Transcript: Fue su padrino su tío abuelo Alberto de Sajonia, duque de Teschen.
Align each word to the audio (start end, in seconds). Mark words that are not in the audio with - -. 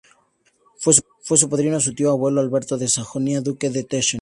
Fue 0.79 1.37
su 1.37 1.47
padrino 1.47 1.79
su 1.79 1.93
tío 1.93 2.09
abuelo 2.09 2.41
Alberto 2.41 2.75
de 2.75 2.87
Sajonia, 2.87 3.39
duque 3.39 3.69
de 3.69 3.83
Teschen. 3.83 4.09